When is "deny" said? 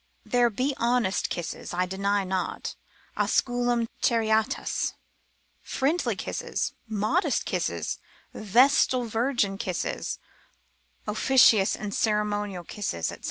1.85-2.23